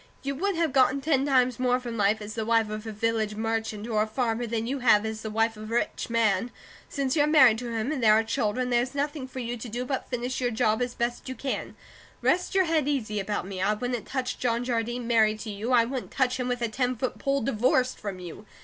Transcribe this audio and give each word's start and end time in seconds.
You 0.23 0.33
would 0.33 0.55
have 0.55 0.73
gotten 0.73 0.99
ten 0.99 1.27
times 1.27 1.59
more 1.59 1.79
from 1.79 1.95
life 1.95 2.23
as 2.23 2.33
the 2.33 2.43
wife 2.43 2.71
of 2.71 2.87
a 2.87 2.91
village 2.91 3.35
merchant, 3.35 3.85
or 3.87 4.01
a 4.01 4.07
farmer, 4.07 4.47
than 4.47 4.65
you 4.65 4.79
have 4.79 5.05
as 5.05 5.21
the 5.21 5.29
wife 5.29 5.55
of 5.55 5.71
a 5.71 5.75
rich 5.75 6.09
man. 6.09 6.49
Since 6.89 7.15
you're 7.15 7.27
married 7.27 7.59
to 7.59 7.69
him, 7.71 7.91
and 7.91 8.01
there 8.01 8.13
are 8.15 8.23
children, 8.23 8.71
there's 8.71 8.95
nothing 8.95 9.27
for 9.27 9.37
you 9.37 9.57
to 9.57 9.69
do 9.69 9.85
but 9.85 10.09
finish 10.09 10.41
your 10.41 10.49
job 10.49 10.81
as 10.81 10.95
best 10.95 11.29
you 11.29 11.35
can. 11.35 11.75
Rest 12.23 12.55
your 12.55 12.65
head 12.65 12.87
easy 12.87 13.19
about 13.19 13.45
me. 13.45 13.61
I 13.61 13.75
wouldn't 13.75 14.07
touch 14.07 14.39
John 14.39 14.63
Jardine 14.63 15.05
married 15.05 15.39
to 15.41 15.51
you; 15.51 15.71
I 15.71 15.85
wouldn't 15.85 16.09
touch 16.09 16.39
him 16.39 16.47
with 16.47 16.63
a 16.63 16.67
ten 16.67 16.95
foot 16.95 17.19
pole, 17.19 17.41
divorced 17.41 17.99
from 17.99 18.17
you. 18.19 18.47